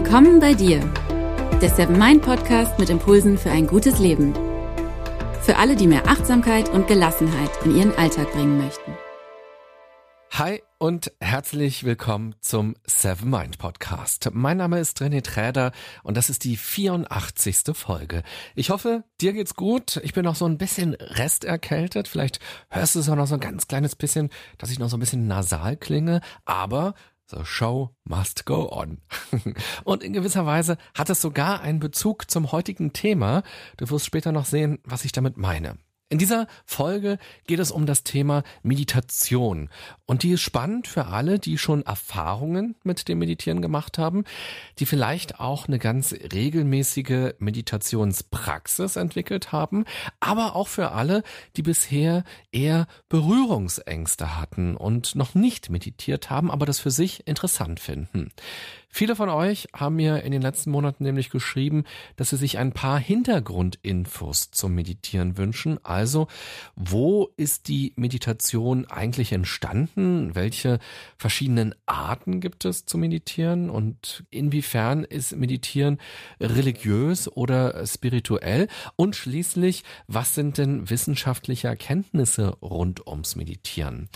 [0.00, 0.78] Willkommen bei dir,
[1.60, 4.32] der Seven Mind Podcast mit Impulsen für ein gutes Leben.
[5.42, 8.96] Für alle, die mehr Achtsamkeit und Gelassenheit in ihren Alltag bringen möchten.
[10.30, 14.30] Hi und herzlich willkommen zum Seven Mind Podcast.
[14.32, 15.72] Mein Name ist René Träder
[16.04, 17.74] und das ist die 84.
[17.74, 18.22] Folge.
[18.54, 19.96] Ich hoffe, dir geht's gut.
[20.04, 22.06] Ich bin noch so ein bisschen resterkältet.
[22.06, 24.96] Vielleicht hörst du es auch noch so ein ganz kleines bisschen, dass ich noch so
[24.96, 26.20] ein bisschen nasal klinge.
[26.44, 26.94] Aber
[27.30, 29.02] The show must go on.
[29.84, 33.42] Und in gewisser Weise hat es sogar einen Bezug zum heutigen Thema.
[33.76, 35.78] Du wirst später noch sehen, was ich damit meine.
[36.10, 39.68] In dieser Folge geht es um das Thema Meditation.
[40.06, 44.24] Und die ist spannend für alle, die schon Erfahrungen mit dem Meditieren gemacht haben,
[44.78, 49.84] die vielleicht auch eine ganz regelmäßige Meditationspraxis entwickelt haben,
[50.18, 51.22] aber auch für alle,
[51.56, 57.80] die bisher eher Berührungsängste hatten und noch nicht meditiert haben, aber das für sich interessant
[57.80, 58.30] finden.
[58.98, 61.84] Viele von euch haben mir in den letzten Monaten nämlich geschrieben,
[62.16, 65.78] dass sie sich ein paar Hintergrundinfos zum Meditieren wünschen.
[65.84, 66.26] Also,
[66.74, 70.34] wo ist die Meditation eigentlich entstanden?
[70.34, 70.80] Welche
[71.16, 73.70] verschiedenen Arten gibt es zu meditieren?
[73.70, 75.98] Und inwiefern ist Meditieren
[76.40, 78.66] religiös oder spirituell?
[78.96, 84.08] Und schließlich, was sind denn wissenschaftliche Erkenntnisse rund ums Meditieren?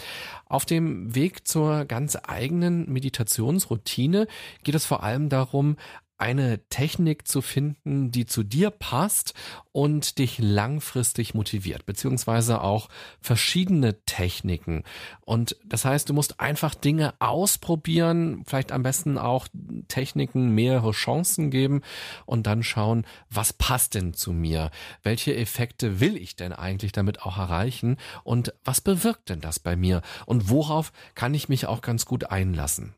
[0.46, 4.27] Auf dem Weg zur ganz eigenen Meditationsroutine
[4.72, 5.76] geht es vor allem darum,
[6.16, 9.34] eine Technik zu finden, die zu dir passt
[9.70, 12.88] und dich langfristig motiviert, beziehungsweise auch
[13.20, 14.82] verschiedene Techniken.
[15.20, 19.46] Und das heißt, du musst einfach Dinge ausprobieren, vielleicht am besten auch
[19.88, 21.82] Techniken mehrere Chancen geben
[22.24, 24.70] und dann schauen, was passt denn zu mir?
[25.02, 27.98] Welche Effekte will ich denn eigentlich damit auch erreichen?
[28.24, 30.00] Und was bewirkt denn das bei mir?
[30.24, 32.94] Und worauf kann ich mich auch ganz gut einlassen?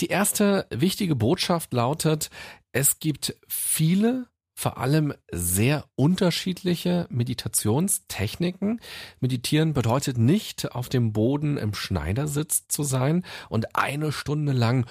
[0.00, 2.30] Die erste wichtige Botschaft lautet,
[2.72, 8.80] es gibt viele vor allem sehr unterschiedliche Meditationstechniken.
[9.20, 14.86] Meditieren bedeutet nicht, auf dem Boden im Schneidersitz zu sein und eine Stunde lang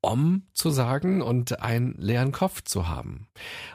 [0.00, 3.28] Om zu sagen und einen leeren Kopf zu haben.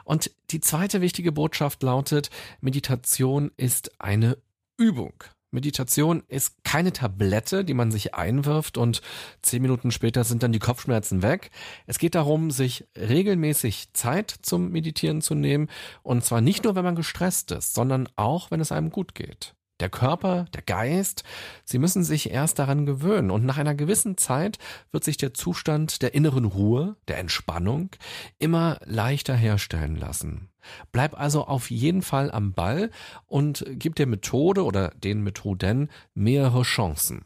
[0.04, 2.28] Und die zweite wichtige Botschaft lautet,
[2.60, 4.36] Meditation ist eine
[4.76, 5.14] Übung.
[5.50, 9.00] Meditation ist keine Tablette, die man sich einwirft und
[9.42, 11.50] zehn Minuten später sind dann die Kopfschmerzen weg.
[11.86, 15.68] Es geht darum, sich regelmäßig Zeit zum Meditieren zu nehmen
[16.02, 19.54] und zwar nicht nur, wenn man gestresst ist, sondern auch, wenn es einem gut geht.
[19.80, 21.22] Der Körper, der Geist,
[21.64, 24.58] sie müssen sich erst daran gewöhnen und nach einer gewissen Zeit
[24.90, 27.90] wird sich der Zustand der inneren Ruhe, der Entspannung
[28.38, 30.48] immer leichter herstellen lassen.
[30.90, 32.90] Bleib also auf jeden Fall am Ball
[33.26, 37.24] und gib der Methode oder den Methoden mehrere Chancen.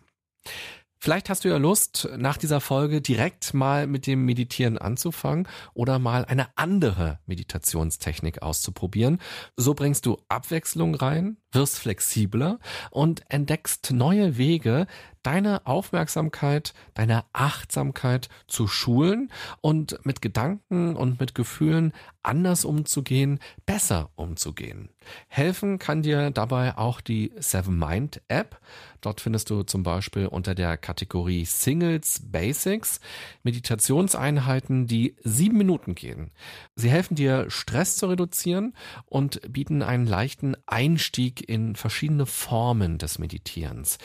[1.04, 5.98] Vielleicht hast du ja Lust, nach dieser Folge direkt mal mit dem Meditieren anzufangen oder
[5.98, 9.18] mal eine andere Meditationstechnik auszuprobieren.
[9.56, 12.60] So bringst du Abwechslung rein, wirst flexibler
[12.92, 14.86] und entdeckst neue Wege,
[15.22, 24.10] deine Aufmerksamkeit, deine Achtsamkeit zu schulen und mit Gedanken und mit Gefühlen anders umzugehen, besser
[24.14, 24.90] umzugehen.
[25.26, 28.60] Helfen kann dir dabei auch die Seven Mind App.
[29.00, 33.00] Dort findest du zum Beispiel unter der Kategorie Singles Basics
[33.42, 36.30] Meditationseinheiten, die sieben Minuten gehen.
[36.76, 38.74] Sie helfen dir, Stress zu reduzieren
[39.06, 43.98] und bieten einen leichten Einstieg in verschiedene Formen des Meditierens.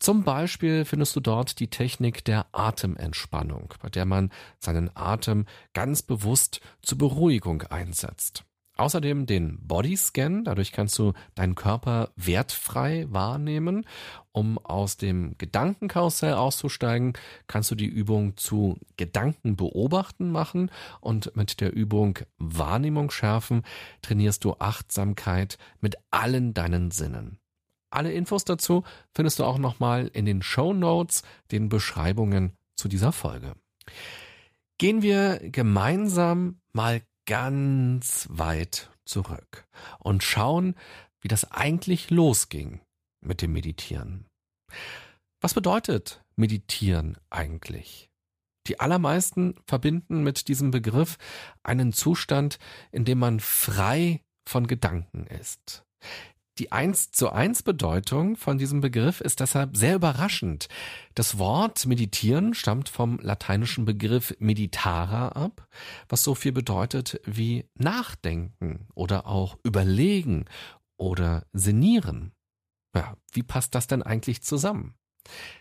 [0.00, 6.02] Zum Beispiel findest du dort die Technik der Atementspannung, bei der man seinen Atem ganz
[6.02, 8.44] bewusst zur Beruhigung einsetzt.
[8.80, 13.84] Außerdem den Bodyscan, dadurch kannst du deinen Körper wertfrei wahrnehmen.
[14.32, 17.12] Um aus dem Gedankenkarussell auszusteigen,
[17.46, 20.70] kannst du die Übung zu Gedanken beobachten machen
[21.02, 23.64] und mit der Übung Wahrnehmung schärfen
[24.00, 27.38] trainierst du Achtsamkeit mit allen deinen Sinnen.
[27.90, 28.84] Alle Infos dazu
[29.14, 33.54] findest du auch nochmal in den Show Notes, den Beschreibungen zu dieser Folge.
[34.78, 40.74] Gehen wir gemeinsam mal ganz weit zurück und schauen,
[41.20, 42.80] wie das eigentlich losging
[43.20, 44.26] mit dem Meditieren.
[45.40, 48.10] Was bedeutet Meditieren eigentlich?
[48.66, 51.18] Die allermeisten verbinden mit diesem Begriff
[51.62, 52.58] einen Zustand,
[52.92, 55.84] in dem man frei von Gedanken ist.
[56.60, 60.68] Die 1 zu 1 Bedeutung von diesem Begriff ist deshalb sehr überraschend.
[61.14, 65.66] Das Wort meditieren stammt vom lateinischen Begriff meditara ab,
[66.10, 70.44] was so viel bedeutet wie nachdenken oder auch überlegen
[70.98, 72.32] oder sinnieren.
[72.94, 74.96] Ja, wie passt das denn eigentlich zusammen?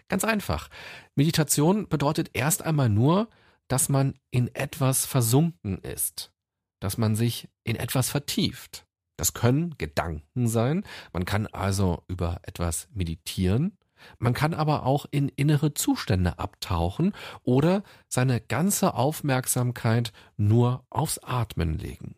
[0.09, 0.67] Ganz einfach.
[1.15, 3.29] Meditation bedeutet erst einmal nur,
[3.69, 6.33] dass man in etwas versunken ist,
[6.81, 8.85] dass man sich in etwas vertieft.
[9.19, 13.77] Das können Gedanken sein, man kann also über etwas meditieren,
[14.17, 17.11] man kann aber auch in innere Zustände abtauchen
[17.43, 22.15] oder seine ganze Aufmerksamkeit nur aufs Atmen legen.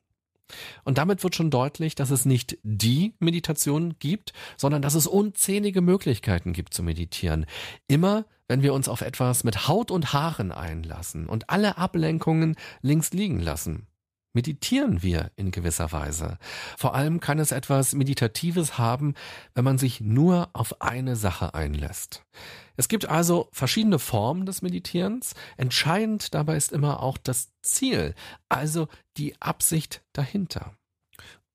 [0.84, 5.82] Und damit wird schon deutlich, dass es nicht die Meditation gibt, sondern dass es unzählige
[5.82, 7.48] Möglichkeiten gibt zu meditieren.
[7.88, 13.12] Immer wenn wir uns auf etwas mit Haut und Haaren einlassen und alle Ablenkungen links
[13.12, 13.88] liegen lassen
[14.34, 16.38] meditieren wir in gewisser Weise.
[16.78, 19.14] Vor allem kann es etwas Meditatives haben,
[19.54, 22.24] wenn man sich nur auf eine Sache einlässt.
[22.78, 25.36] Es gibt also verschiedene Formen des Meditierens.
[25.58, 28.16] Entscheidend dabei ist immer auch das Ziel,
[28.50, 28.88] also
[29.18, 30.74] die Absicht dahinter.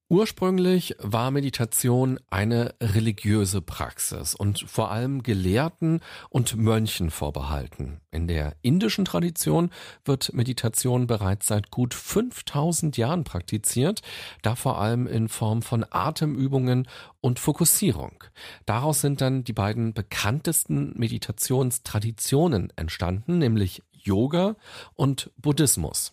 [0.09, 5.99] Ursprünglich war Meditation eine religiöse Praxis und vor allem Gelehrten
[6.31, 8.01] und Mönchen vorbehalten.
[8.13, 9.71] In der indischen Tradition
[10.05, 14.03] wird Meditation bereits seit gut 5000 Jahren praktiziert,
[14.43, 16.87] da vor allem in Form von Atemübungen
[17.21, 18.23] und Fokussierung.
[18.65, 24.55] Daraus sind dann die beiden bekanntesten Meditationstraditionen entstanden, nämlich Yoga
[24.95, 26.13] und Buddhismus.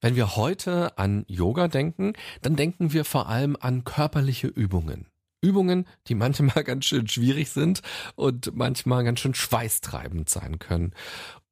[0.00, 2.12] Wenn wir heute an Yoga denken,
[2.42, 5.06] dann denken wir vor allem an körperliche Übungen.
[5.40, 7.82] Übungen, die manchmal ganz schön schwierig sind
[8.14, 10.94] und manchmal ganz schön schweißtreibend sein können.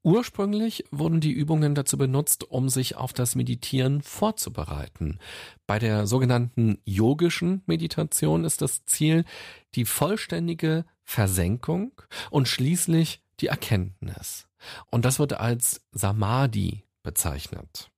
[0.04, 5.18] Ursprünglich wurden die Übungen dazu benutzt, um sich auf das Meditieren vorzubereiten.
[5.66, 9.24] Bei der sogenannten yogischen Meditation ist das Ziel
[9.74, 11.90] die vollständige Versenkung
[12.30, 14.46] und schließlich die Erkenntnis.
[14.92, 17.90] Und das wird als Samadhi bezeichnet.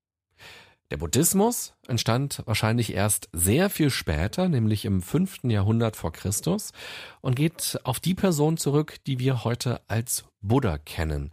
[0.91, 6.73] Der Buddhismus entstand wahrscheinlich erst sehr viel später, nämlich im fünften Jahrhundert vor Christus,
[7.21, 11.31] und geht auf die Person zurück, die wir heute als Buddha kennen.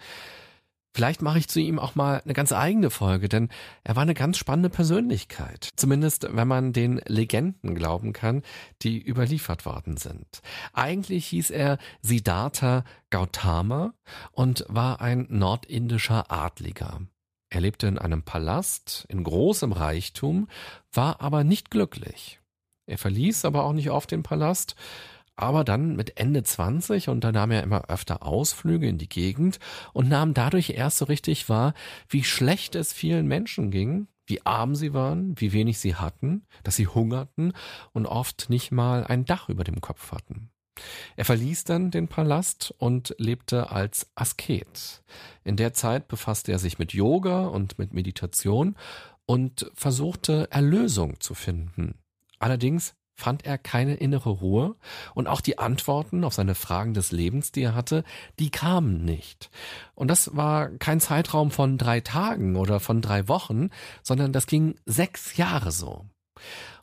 [0.94, 3.50] Vielleicht mache ich zu ihm auch mal eine ganz eigene Folge, denn
[3.84, 5.70] er war eine ganz spannende Persönlichkeit.
[5.76, 8.44] Zumindest wenn man den Legenden glauben kann,
[8.82, 10.42] die überliefert worden sind.
[10.72, 13.94] Eigentlich hieß er Siddhartha Gautama
[14.32, 17.02] und war ein nordindischer Adliger.
[17.56, 20.50] Er lebte in einem Palast in großem Reichtum,
[20.92, 22.42] war aber nicht glücklich.
[22.86, 24.76] Er verließ aber auch nicht oft den Palast,
[25.38, 29.60] aber dann mit Ende 20 unternahm er immer öfter Ausflüge in die Gegend
[29.94, 31.74] und nahm dadurch erst so richtig wahr,
[32.10, 36.76] wie schlecht es vielen Menschen ging, wie arm sie waren, wie wenig sie hatten, dass
[36.76, 37.54] sie hungerten
[37.94, 40.50] und oft nicht mal ein Dach über dem Kopf hatten.
[41.16, 45.04] Er verließ dann den Palast und lebte als Asket.
[45.44, 48.76] In der Zeit befasste er sich mit Yoga und mit Meditation
[49.26, 51.96] und versuchte Erlösung zu finden.
[52.40, 54.76] Allerdings fand er keine innere Ruhe
[55.14, 58.04] und auch die Antworten auf seine Fragen des Lebens, die er hatte,
[58.40, 59.50] die kamen nicht.
[59.96, 63.70] Und das war kein Zeitraum von drei Tagen oder von drei Wochen,
[64.04, 66.06] sondern das ging sechs Jahre so.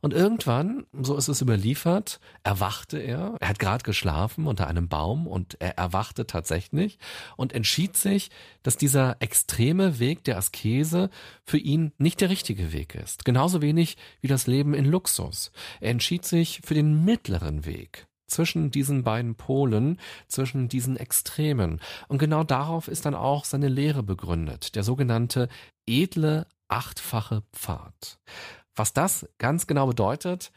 [0.00, 3.37] Und irgendwann, so ist es überliefert, erwachte er.
[3.40, 6.99] Er hat gerade geschlafen unter einem Baum und er erwachte tatsächlich
[7.37, 8.31] und entschied sich,
[8.62, 11.10] dass dieser extreme Weg der Askese
[11.44, 13.25] für ihn nicht der richtige Weg ist.
[13.25, 15.52] Genauso wenig wie das Leben in Luxus.
[15.80, 21.80] Er entschied sich für den mittleren Weg zwischen diesen beiden Polen, zwischen diesen Extremen.
[22.09, 25.49] Und genau darauf ist dann auch seine Lehre begründet, der sogenannte
[25.87, 28.18] edle achtfache Pfad.
[28.75, 30.52] Was das ganz genau bedeutet,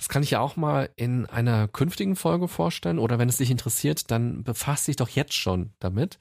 [0.00, 3.50] das kann ich ja auch mal in einer künftigen Folge vorstellen oder wenn es dich
[3.50, 6.18] interessiert, dann befasst dich doch jetzt schon damit.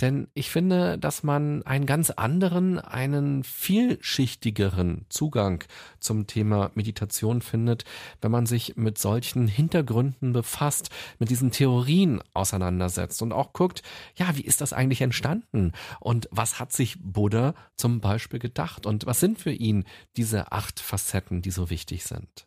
[0.00, 5.64] Denn ich finde, dass man einen ganz anderen, einen vielschichtigeren Zugang
[5.98, 7.84] zum Thema Meditation findet,
[8.20, 13.82] wenn man sich mit solchen Hintergründen befasst, mit diesen Theorien auseinandersetzt und auch guckt,
[14.14, 19.04] ja, wie ist das eigentlich entstanden und was hat sich Buddha zum Beispiel gedacht und
[19.04, 19.84] was sind für ihn
[20.16, 22.46] diese acht Facetten, die so wichtig sind.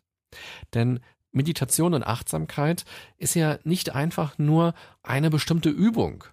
[0.74, 1.00] Denn
[1.32, 2.84] Meditation und Achtsamkeit
[3.16, 6.24] ist ja nicht einfach nur eine bestimmte Übung,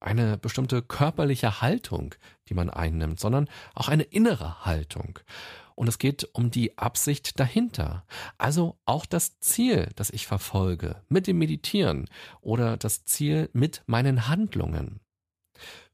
[0.00, 2.14] eine bestimmte körperliche Haltung,
[2.48, 5.18] die man einnimmt, sondern auch eine innere Haltung.
[5.74, 8.06] Und es geht um die Absicht dahinter.
[8.38, 12.08] Also auch das Ziel, das ich verfolge mit dem Meditieren
[12.40, 15.00] oder das Ziel mit meinen Handlungen.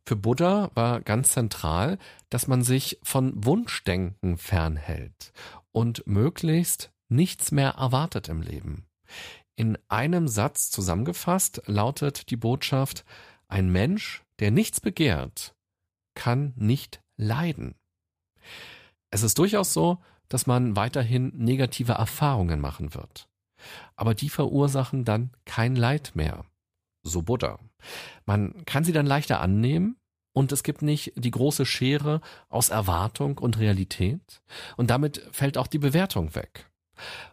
[0.06, 5.32] Für Buddha war ganz zentral, dass man sich von Wunschdenken fernhält
[5.72, 8.86] und möglichst nichts mehr erwartet im Leben.
[9.54, 13.04] In einem Satz zusammengefasst lautet die Botschaft,
[13.48, 15.54] ein Mensch, der nichts begehrt,
[16.14, 17.74] kann nicht leiden.
[19.10, 23.28] Es ist durchaus so, dass man weiterhin negative Erfahrungen machen wird.
[23.94, 26.46] Aber die verursachen dann kein Leid mehr.
[27.02, 27.58] So Buddha.
[28.24, 29.96] Man kann sie dann leichter annehmen,
[30.32, 34.42] und es gibt nicht die große Schere aus Erwartung und Realität
[34.76, 36.70] und damit fällt auch die Bewertung weg.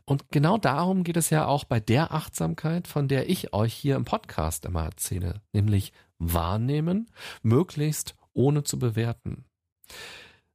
[0.06, 3.96] Und genau darum geht es ja auch bei der Achtsamkeit, von der ich euch hier
[3.96, 7.10] im Podcast immer erzähle, nämlich wahrnehmen,
[7.42, 9.46] möglichst ohne zu bewerten.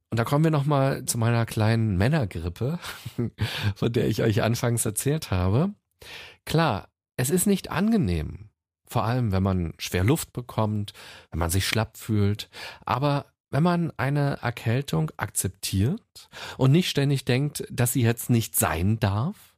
[0.09, 2.79] Und da kommen wir nochmal zu meiner kleinen Männergrippe,
[3.75, 5.73] von der ich euch anfangs erzählt habe.
[6.45, 8.49] Klar, es ist nicht angenehm,
[8.87, 10.93] vor allem wenn man schwer Luft bekommt,
[11.31, 12.49] wenn man sich schlapp fühlt,
[12.85, 18.99] aber wenn man eine Erkältung akzeptiert und nicht ständig denkt, dass sie jetzt nicht sein
[18.99, 19.55] darf,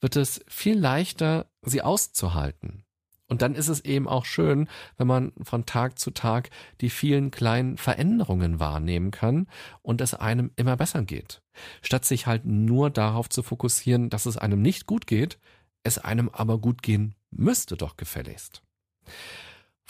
[0.00, 2.84] wird es viel leichter, sie auszuhalten.
[3.26, 7.32] Und dann ist es eben auch schön, wenn man von Tag zu Tag die vielen
[7.32, 9.48] kleinen Veränderungen wahrnehmen kann
[9.82, 11.42] und es einem immer besser geht.
[11.82, 15.40] Statt sich halt nur darauf zu fokussieren, dass es einem nicht gut geht,
[15.82, 18.62] es einem aber gut gehen müsste doch gefälligst.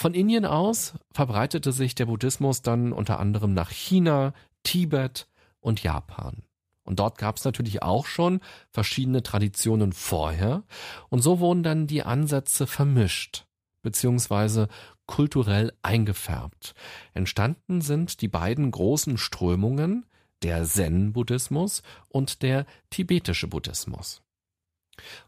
[0.01, 5.29] Von Indien aus verbreitete sich der Buddhismus dann unter anderem nach China, Tibet
[5.61, 6.43] und Japan.
[6.85, 8.41] Und dort gab es natürlich auch schon
[8.71, 10.63] verschiedene Traditionen vorher.
[11.11, 13.45] Und so wurden dann die Ansätze vermischt,
[13.83, 14.69] beziehungsweise
[15.05, 16.75] kulturell eingefärbt.
[17.13, 20.07] Entstanden sind die beiden großen Strömungen,
[20.43, 24.23] der Zen-Buddhismus und der tibetische Buddhismus.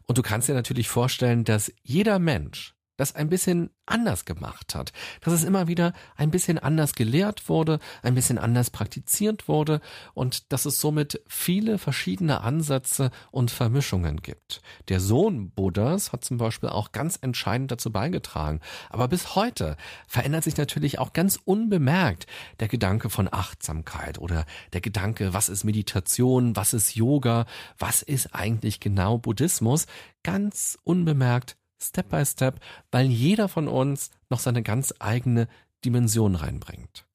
[0.07, 4.93] Und du kannst dir natürlich vorstellen, dass jeder Mensch das ein bisschen anders gemacht hat,
[5.19, 9.81] dass es immer wieder ein bisschen anders gelehrt wurde, ein bisschen anders praktiziert wurde
[10.13, 14.61] und dass es somit viele verschiedene Ansätze und Vermischungen gibt.
[14.87, 18.61] Der Sohn Buddhas hat zum Beispiel auch ganz entscheidend dazu beigetragen.
[18.89, 19.75] Aber bis heute
[20.07, 22.25] verändert sich natürlich auch ganz unbemerkt
[22.61, 28.33] der Gedanke von Achtsamkeit oder der Gedanke, was ist Meditation, was ist Yoga, was ist
[28.33, 29.87] eigentlich genau Buddhismus,
[30.23, 32.59] ganz unbemerkt Step by Step,
[32.91, 35.47] weil jeder von uns noch seine ganz eigene
[35.83, 37.05] Dimension reinbringt.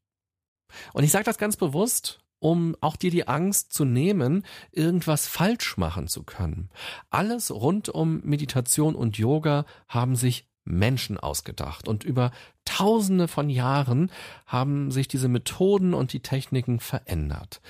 [0.93, 5.77] Und ich sage das ganz bewusst, um auch dir die Angst zu nehmen, irgendwas falsch
[5.77, 6.71] machen zu können.
[7.11, 12.31] Alles rund um Meditation und Yoga haben sich Menschen ausgedacht und über
[12.65, 14.13] Tausende von Jahren
[14.47, 17.63] haben sich diese Methoden und die Techniken verändert.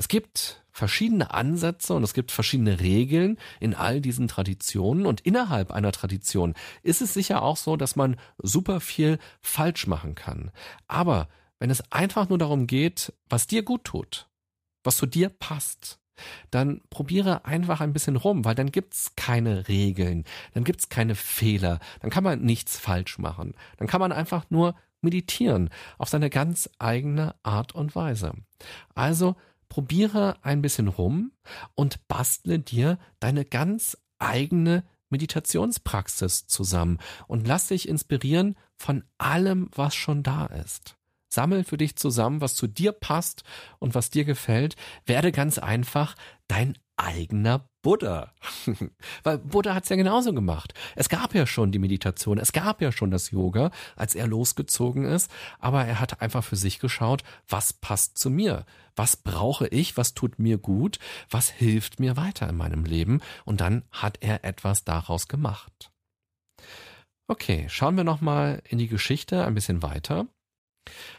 [0.00, 5.72] Es gibt verschiedene Ansätze und es gibt verschiedene Regeln in all diesen Traditionen und innerhalb
[5.72, 10.52] einer Tradition ist es sicher auch so, dass man super viel falsch machen kann.
[10.88, 11.28] Aber
[11.58, 14.30] wenn es einfach nur darum geht, was dir gut tut,
[14.84, 15.98] was zu dir passt,
[16.50, 21.78] dann probiere einfach ein bisschen rum, weil dann gibt's keine Regeln, dann gibt's keine Fehler,
[22.00, 23.52] dann kann man nichts falsch machen.
[23.76, 28.32] Dann kann man einfach nur meditieren auf seine ganz eigene Art und Weise.
[28.94, 29.36] Also
[29.70, 31.32] probiere ein bisschen rum
[31.74, 39.94] und bastle dir deine ganz eigene Meditationspraxis zusammen und lass dich inspirieren von allem, was
[39.94, 40.96] schon da ist.
[41.32, 43.44] Sammel für dich zusammen, was zu dir passt
[43.78, 44.76] und was dir gefällt.
[45.06, 46.16] Werde ganz einfach
[46.48, 48.32] dein eigener Buddha.
[49.22, 50.74] Weil Buddha hat's ja genauso gemacht.
[50.96, 55.04] Es gab ja schon die Meditation, es gab ja schon das Yoga, als er losgezogen
[55.04, 58.66] ist, aber er hat einfach für sich geschaut, was passt zu mir?
[58.96, 59.96] Was brauche ich?
[59.96, 60.98] Was tut mir gut?
[61.30, 63.20] Was hilft mir weiter in meinem Leben?
[63.44, 65.90] Und dann hat er etwas daraus gemacht.
[67.28, 70.26] Okay, schauen wir nochmal in die Geschichte ein bisschen weiter.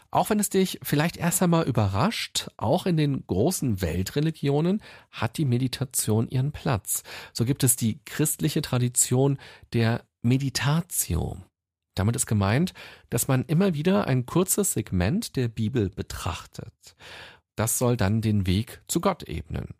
[0.10, 5.46] Auch wenn es dich vielleicht erst einmal überrascht, auch in den großen Weltreligionen hat die
[5.46, 7.04] Meditation ihren Platz.
[7.32, 9.38] So gibt es die christliche Tradition
[9.74, 11.38] der Meditatio.
[11.96, 12.74] Damit ist gemeint,
[13.10, 16.96] dass man immer wieder ein kurzes Segment der Bibel betrachtet.
[17.56, 19.76] Das soll dann den Weg zu Gott ebnen.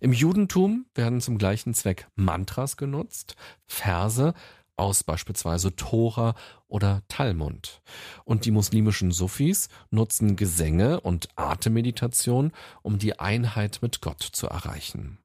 [0.00, 4.34] Im Judentum werden zum gleichen Zweck Mantras genutzt, Verse,
[4.76, 6.34] aus beispielsweise Tora
[6.66, 7.80] oder Talmud.
[8.24, 12.52] Und die muslimischen Sufis nutzen Gesänge und Atemmeditation,
[12.82, 15.18] um die Einheit mit Gott zu erreichen.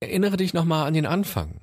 [0.00, 1.60] Erinnere dich nochmal an den Anfang.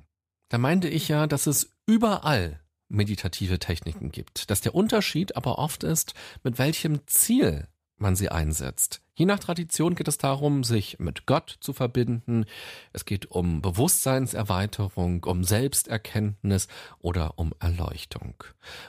[0.49, 5.83] Da meinte ich ja, dass es überall meditative Techniken gibt, dass der Unterschied aber oft
[5.83, 7.67] ist, mit welchem Ziel
[7.97, 9.01] man sie einsetzt.
[9.17, 12.45] Je nach Tradition geht es darum, sich mit Gott zu verbinden.
[12.91, 16.67] Es geht um Bewusstseinserweiterung, um Selbsterkenntnis
[16.99, 18.43] oder um Erleuchtung.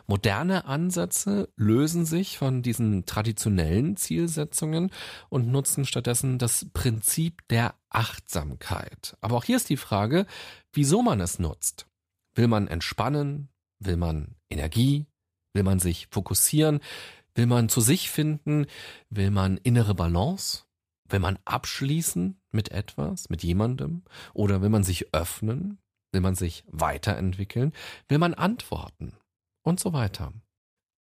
[0.09, 4.91] Moderne Ansätze lösen sich von diesen traditionellen Zielsetzungen
[5.29, 9.17] und nutzen stattdessen das Prinzip der Achtsamkeit.
[9.21, 10.27] Aber auch hier ist die Frage,
[10.73, 11.87] wieso man es nutzt.
[12.35, 13.49] Will man entspannen?
[13.79, 15.07] Will man Energie?
[15.55, 16.81] Will man sich fokussieren?
[17.37, 18.67] Will man zu sich finden?
[19.09, 20.65] Will man innere Balance?
[21.09, 24.03] Will man abschließen mit etwas, mit jemandem?
[24.35, 25.79] Oder will man sich öffnen?
[26.13, 27.73] Will man sich weiterentwickeln?
[28.09, 29.17] Will man antworten?
[29.63, 30.33] Und so weiter.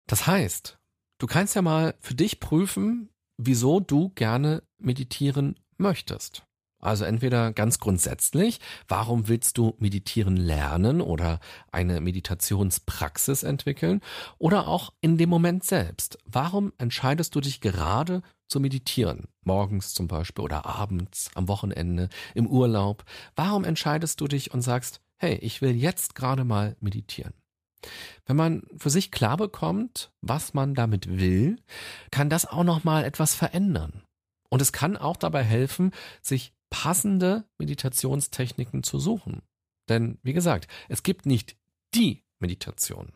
[0.07, 0.81] Das heißt,
[1.21, 6.47] Du kannst ja mal für dich prüfen, wieso du gerne meditieren möchtest.
[6.81, 11.41] Also entweder ganz grundsätzlich, warum willst du meditieren lernen oder
[11.73, 14.01] eine Meditationspraxis entwickeln
[14.39, 16.19] oder auch in dem Moment selbst.
[16.25, 19.29] Warum entscheidest du dich gerade zu meditieren?
[19.45, 23.05] Morgens zum Beispiel oder abends, am Wochenende, im Urlaub.
[23.37, 27.35] Warum entscheidest du dich und sagst, hey, ich will jetzt gerade mal meditieren?
[28.27, 31.57] Wenn man für sich klar bekommt, was man damit will,
[32.11, 34.03] kann das auch noch mal etwas verändern.
[34.51, 39.43] Und es kann auch dabei helfen, sich passende Meditationstechniken zu suchen.
[39.89, 41.57] Denn, wie gesagt, es gibt nicht
[41.95, 43.13] die Meditation.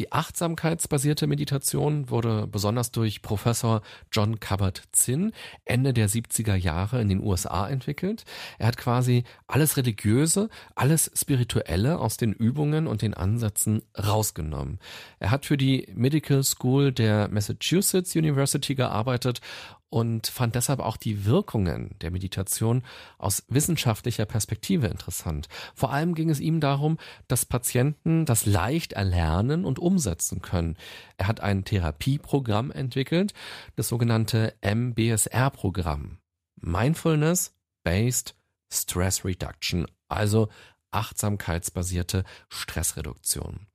[0.00, 5.32] Die achtsamkeitsbasierte Meditation wurde besonders durch Professor John Kabat-Zinn
[5.66, 8.24] Ende der 70er Jahre in den USA entwickelt.
[8.58, 14.78] Er hat quasi alles Religiöse, alles Spirituelle aus den Übungen und den Ansätzen rausgenommen.
[15.18, 19.42] Er hat für die Medical School der Massachusetts University gearbeitet
[19.90, 22.82] und fand deshalb auch die Wirkungen der Meditation
[23.18, 25.48] aus wissenschaftlicher Perspektive interessant.
[25.74, 26.96] Vor allem ging es ihm darum,
[27.28, 30.76] dass Patienten das leicht erlernen und umsetzen können.
[31.16, 33.34] Er hat ein Therapieprogramm entwickelt,
[33.76, 36.18] das sogenannte MBSR-Programm.
[36.60, 38.36] Mindfulness Based
[38.72, 40.48] Stress Reduction, also
[40.92, 43.66] achtsamkeitsbasierte Stressreduktion.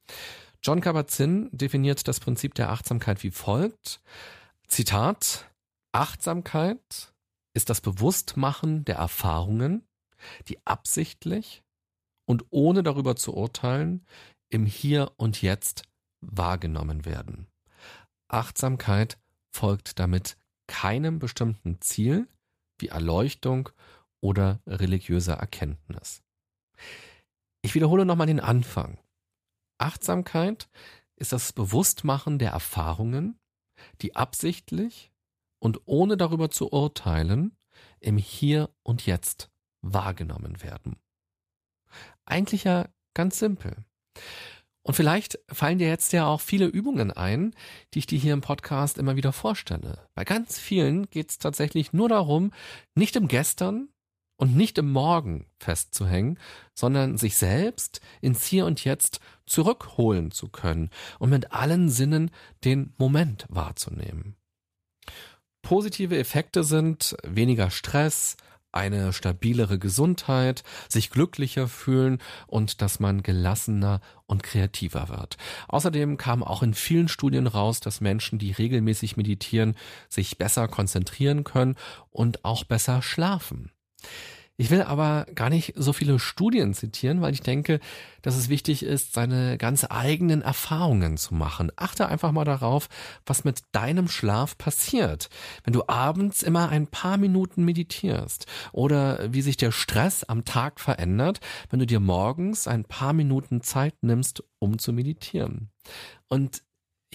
[0.63, 4.01] John Kabat-Zinn definiert das Prinzip der Achtsamkeit wie folgt.
[4.67, 5.45] Zitat,
[5.95, 7.13] Achtsamkeit
[7.53, 9.87] ist das Bewusstmachen der Erfahrungen,
[10.49, 11.63] die absichtlich
[12.25, 14.05] und ohne darüber zu urteilen
[14.49, 15.83] im Hier und Jetzt
[16.19, 17.47] wahrgenommen werden.
[18.27, 19.17] Achtsamkeit
[19.53, 20.35] folgt damit
[20.67, 22.27] keinem bestimmten Ziel
[22.77, 23.69] wie Erleuchtung
[24.19, 26.23] oder religiöser Erkenntnis.
[27.61, 29.00] Ich wiederhole nochmal den Anfang.
[29.77, 30.67] Achtsamkeit
[31.15, 33.39] ist das Bewusstmachen der Erfahrungen,
[34.01, 35.13] die absichtlich
[35.65, 37.57] und ohne darüber zu urteilen,
[37.99, 39.49] im Hier und Jetzt
[39.81, 40.97] wahrgenommen werden.
[42.23, 43.83] Eigentlich ja ganz simpel.
[44.83, 47.55] Und vielleicht fallen dir jetzt ja auch viele Übungen ein,
[47.95, 50.07] die ich dir hier im Podcast immer wieder vorstelle.
[50.13, 52.51] Bei ganz vielen geht es tatsächlich nur darum,
[52.93, 53.89] nicht im Gestern
[54.37, 56.37] und nicht im Morgen festzuhängen,
[56.75, 62.29] sondern sich selbst ins Hier und Jetzt zurückholen zu können und mit allen Sinnen
[62.63, 64.35] den Moment wahrzunehmen.
[65.65, 68.37] Positive Effekte sind weniger Stress,
[68.71, 75.37] eine stabilere Gesundheit, sich glücklicher fühlen und dass man gelassener und kreativer wird.
[75.67, 79.75] Außerdem kam auch in vielen Studien raus, dass Menschen, die regelmäßig meditieren,
[80.07, 81.77] sich besser konzentrieren können
[82.11, 83.71] und auch besser schlafen.
[84.57, 87.81] Ich will aber gar nicht so viele Studien zitieren, weil ich denke,
[88.22, 91.74] dass es wichtig ist, seine ganz eigenen Erfahrungen zu machen.
[91.75, 92.87] Achte einfach mal darauf,
[93.25, 95.29] was mit deinem Schlaf passiert,
[95.65, 100.79] wenn du abends immer ein paar Minuten meditierst oder wie sich der Stress am Tag
[100.79, 105.70] verändert, wenn du dir morgens ein paar Minuten Zeit nimmst, um zu meditieren.
[106.29, 106.63] Und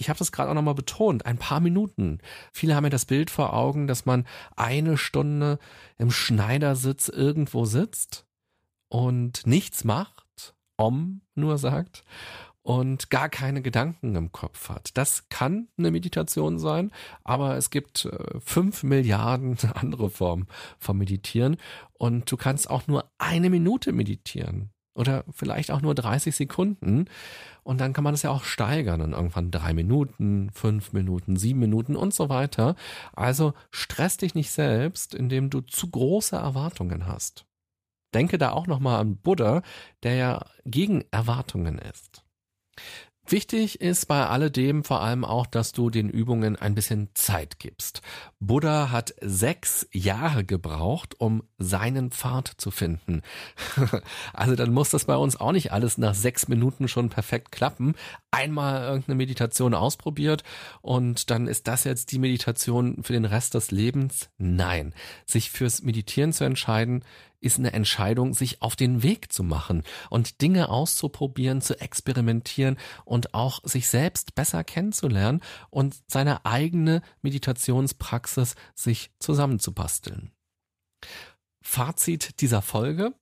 [0.01, 2.17] ich habe das gerade auch nochmal betont, ein paar Minuten.
[2.51, 5.59] Viele haben ja das Bild vor Augen, dass man eine Stunde
[5.99, 8.25] im Schneidersitz irgendwo sitzt
[8.89, 12.03] und nichts macht, om nur sagt
[12.63, 14.89] und gar keine Gedanken im Kopf hat.
[14.95, 16.91] Das kann eine Meditation sein,
[17.23, 20.47] aber es gibt äh, fünf Milliarden andere Formen
[20.79, 21.57] vom Meditieren
[21.93, 27.05] und du kannst auch nur eine Minute meditieren oder vielleicht auch nur 30 Sekunden.
[27.63, 31.59] Und dann kann man das ja auch steigern und irgendwann drei Minuten, fünf Minuten, sieben
[31.59, 32.75] Minuten und so weiter.
[33.13, 37.45] Also stress dich nicht selbst, indem du zu große Erwartungen hast.
[38.13, 39.61] Denke da auch nochmal an Buddha,
[40.03, 42.23] der ja gegen Erwartungen ist.
[43.27, 48.01] Wichtig ist bei alledem vor allem auch, dass du den Übungen ein bisschen Zeit gibst.
[48.39, 53.21] Buddha hat sechs Jahre gebraucht, um seinen Pfad zu finden.
[54.33, 57.93] also dann muss das bei uns auch nicht alles nach sechs Minuten schon perfekt klappen.
[58.31, 60.43] Einmal irgendeine Meditation ausprobiert
[60.81, 64.29] und dann ist das jetzt die Meditation für den Rest des Lebens?
[64.39, 64.93] Nein.
[65.25, 67.03] Sich fürs Meditieren zu entscheiden,
[67.41, 73.33] ist eine Entscheidung, sich auf den Weg zu machen und Dinge auszuprobieren, zu experimentieren und
[73.33, 80.31] auch sich selbst besser kennenzulernen und seine eigene Meditationspraxis sich zusammenzubasteln.
[81.61, 83.13] Fazit dieser Folge.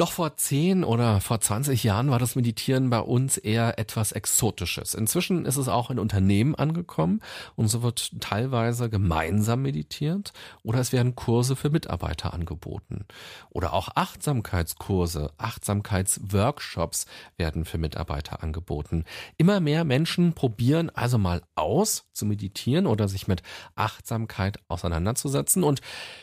[0.00, 4.94] Noch vor 10 oder vor 20 Jahren war das Meditieren bei uns eher etwas Exotisches.
[4.94, 7.20] Inzwischen ist es auch in Unternehmen angekommen
[7.56, 10.32] und so wird teilweise gemeinsam meditiert
[10.62, 13.06] oder es werden Kurse für Mitarbeiter angeboten.
[13.50, 17.06] Oder auch Achtsamkeitskurse, Achtsamkeitsworkshops
[17.36, 19.04] werden für Mitarbeiter angeboten.
[19.36, 23.42] Immer mehr Menschen probieren also mal aus zu meditieren oder sich mit
[23.74, 25.80] Achtsamkeit auseinanderzusetzen und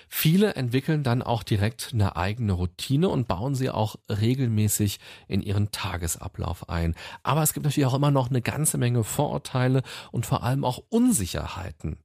[0.07, 5.41] viele entwickeln dann auch direkt eine eigene Routine und bauen sie sie auch regelmäßig in
[5.41, 6.95] ihren Tagesablauf ein.
[7.23, 10.84] Aber es gibt natürlich auch immer noch eine ganze Menge Vorurteile und vor allem auch
[10.89, 11.97] Unsicherheiten.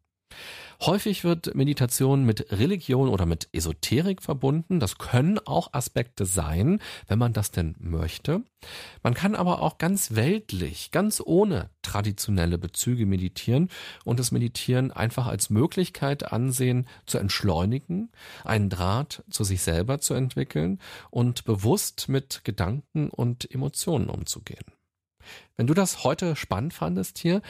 [0.83, 4.81] Häufig wird Meditation mit Religion oder mit Esoterik verbunden.
[4.81, 8.43] Das können auch Aspekte sein, wenn man das denn möchte.
[9.03, 13.69] Man kann aber auch ganz weltlich, ganz ohne traditionelle Bezüge meditieren
[14.07, 18.11] und das Meditieren einfach als Möglichkeit ansehen, zu entschleunigen,
[18.45, 24.65] einen Draht zu sich selber zu entwickeln und bewusst mit Gedanken und Emotionen umzugehen.
[25.57, 27.43] Wenn du das heute spannend fandest hier,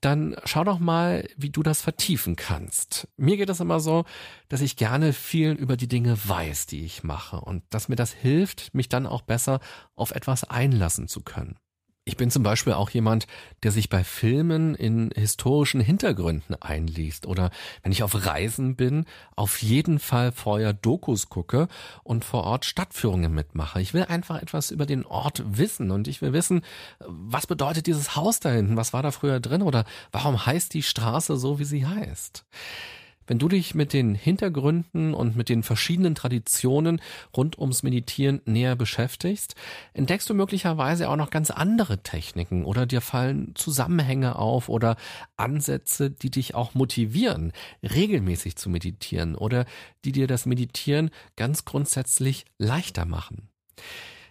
[0.00, 3.08] dann schau doch mal, wie du das vertiefen kannst.
[3.16, 4.04] Mir geht es immer so,
[4.48, 8.12] dass ich gerne viel über die Dinge weiß, die ich mache und dass mir das
[8.12, 9.60] hilft, mich dann auch besser
[9.94, 11.56] auf etwas einlassen zu können.
[12.08, 13.26] Ich bin zum Beispiel auch jemand,
[13.62, 17.50] der sich bei Filmen in historischen Hintergründen einliest oder
[17.82, 19.04] wenn ich auf Reisen bin,
[19.36, 21.68] auf jeden Fall vorher Dokus gucke
[22.04, 23.82] und vor Ort Stadtführungen mitmache.
[23.82, 26.62] Ich will einfach etwas über den Ort wissen und ich will wissen,
[27.00, 30.82] was bedeutet dieses Haus da hinten, was war da früher drin oder warum heißt die
[30.82, 32.46] Straße so, wie sie heißt.
[33.28, 37.00] Wenn du dich mit den Hintergründen und mit den verschiedenen Traditionen
[37.36, 39.54] rund ums Meditieren näher beschäftigst,
[39.92, 44.96] entdeckst du möglicherweise auch noch ganz andere Techniken oder dir fallen Zusammenhänge auf oder
[45.36, 49.66] Ansätze, die dich auch motivieren, regelmäßig zu meditieren oder
[50.06, 53.50] die dir das Meditieren ganz grundsätzlich leichter machen.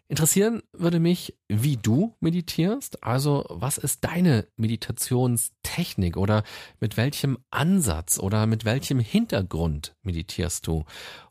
[0.09, 3.03] Interessieren würde mich, wie du meditierst.
[3.03, 6.43] Also, was ist deine Meditationstechnik oder
[6.79, 10.85] mit welchem Ansatz oder mit welchem Hintergrund meditierst du?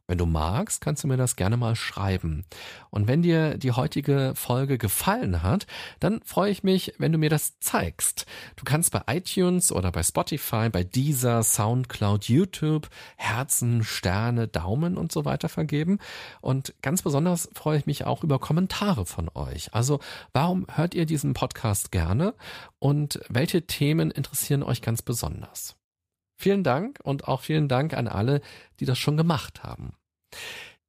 [0.08, 2.44] Wenn du magst, kannst du mir das gerne mal schreiben.
[2.90, 5.66] Und wenn dir die heutige Folge gefallen hat,
[5.98, 8.24] dann freue ich mich, wenn du mir das zeigst.
[8.54, 15.10] Du kannst bei iTunes oder bei Spotify, bei Deezer, Soundcloud, YouTube Herzen, Sterne, Daumen und
[15.10, 15.98] so weiter vergeben.
[16.40, 19.74] Und ganz besonders freue ich mich auch über Kommentare von euch.
[19.74, 19.98] Also,
[20.32, 22.34] warum hört ihr diesen Podcast gerne
[22.78, 25.76] und welche Themen interessieren euch ganz besonders?
[26.36, 28.40] Vielen Dank und auch vielen Dank an alle,
[28.78, 29.94] die das schon gemacht haben.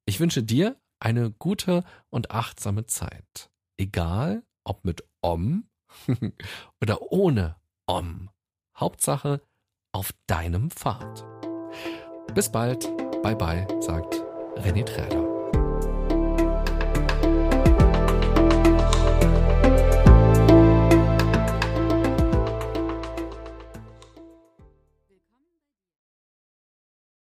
[0.05, 3.49] Ich wünsche dir eine gute und achtsame Zeit.
[3.77, 5.67] Egal, ob mit Om
[6.81, 7.55] oder ohne
[7.85, 8.29] Om.
[8.75, 9.41] Hauptsache
[9.91, 11.25] auf deinem Pfad.
[12.33, 12.87] Bis bald.
[13.23, 14.15] Bye bye, sagt
[14.57, 15.36] René Träder.